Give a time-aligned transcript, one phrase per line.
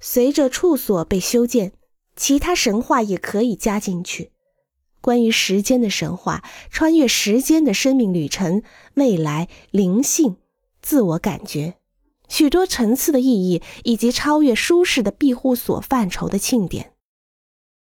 [0.00, 1.72] 随着处所被修建，
[2.14, 4.32] 其他神话也可以加进去。
[5.00, 8.62] 关于时间的神话，穿越时间的生命旅程、
[8.94, 10.36] 未来、灵性、
[10.82, 11.74] 自我感觉，
[12.28, 16.92] 许多层次的意义，以及超越舒适的庇护所范畴的庆典。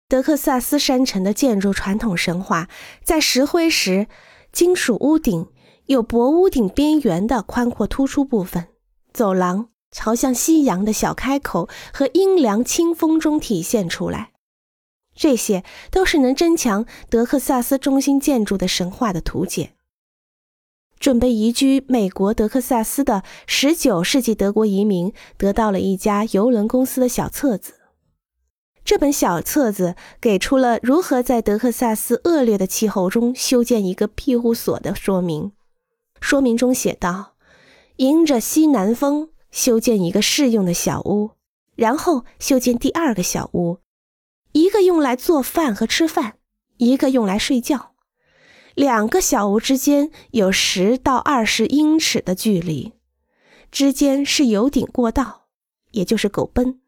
[0.09, 2.69] 德克萨斯山城的建筑传统神话，
[3.03, 4.07] 在石灰石、
[4.53, 5.49] 金属屋顶、
[5.87, 8.69] 有薄屋顶边缘的宽阔突出部分、
[9.13, 14.33] 走廊、朝向夕阳的小开口和阴凉清风中体现出来。
[15.15, 19.75] 这些都是能增强德克萨斯中心建筑的神话的图解。
[20.99, 27.75] 准备移居美国德克萨斯的19世纪德国移民得到了一家邮轮公司的小册子。
[28.85, 35.53] 这本小册子给出了如何在德克萨斯恶劣的气候中修建一个庇护所的说明。
[36.21, 37.35] 说明中写道
[37.97, 41.31] ：“迎着西南风修建一个适用的小屋，
[41.75, 43.79] 然后修建第二个小屋。”
[44.53, 46.35] 一个用来做饭和吃饭，
[46.79, 47.95] 一个用来睡觉。
[48.75, 52.95] 两个小屋之间有十到二十英尺的距离，
[53.71, 55.47] 之间是油顶过道，
[55.93, 56.81] 也就是狗奔，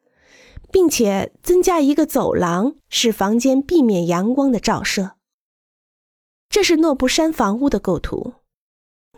[0.72, 5.12] 并且增加一个走廊，使房间避免阳光的照射。
[6.48, 8.34] 这是诺布山房屋的构图。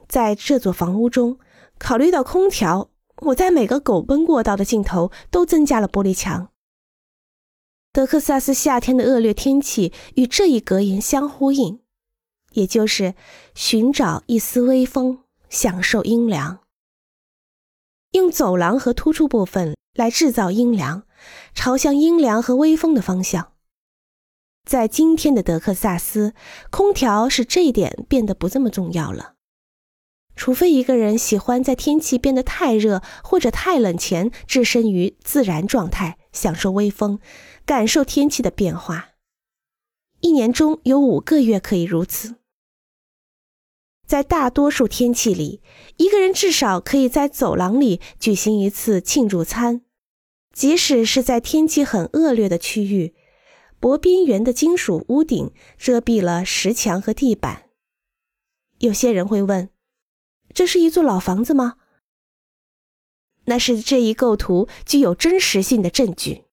[0.06, 1.38] 在这座房屋中，
[1.78, 2.90] 考虑到空调，
[3.22, 6.50] 我在每个狗奔过道的尽头都增加了玻璃墙。
[7.92, 11.80] 德克萨斯夏天的恶劣天气与这一格言相呼应，
[12.52, 13.14] 也就是
[13.54, 16.60] 寻找一丝微风，享受阴凉。
[18.10, 21.04] 用走廊和突出部分来制造阴凉，
[21.54, 23.52] 朝向阴凉和微风的方向。
[24.68, 26.32] 在今天的德克萨斯，
[26.70, 29.34] 空调使这一点变得不这么重要了，
[30.36, 37.20] 除非一个人喜欢在天气变得太热或者太冷前置身于自然状态，享受微风。
[37.66, 39.10] 感受天气的变化，
[40.20, 42.36] 一年中有五个月可以如此。
[44.06, 45.62] 在大多数天气里，
[45.96, 49.80] 一个人至少可以在走廊里举行一次庆祝餐，
[50.52, 53.14] 即使是在天气很恶劣的区域。
[53.80, 57.70] 薄边缘的金属屋顶遮蔽了石墙和地板。
[58.78, 59.70] 有些人会问：
[60.54, 61.74] 这是一座老房子吗？
[63.46, 66.43] 那是这一构图具有真实性的证据。